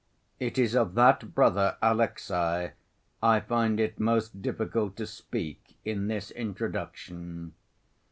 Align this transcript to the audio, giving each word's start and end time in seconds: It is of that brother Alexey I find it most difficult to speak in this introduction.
It 0.39 0.57
is 0.57 0.73
of 0.75 0.95
that 0.95 1.35
brother 1.35 1.77
Alexey 1.79 2.71
I 3.21 3.39
find 3.39 3.79
it 3.79 3.99
most 3.99 4.41
difficult 4.41 4.95
to 4.97 5.05
speak 5.05 5.77
in 5.85 6.07
this 6.07 6.31
introduction. 6.31 7.53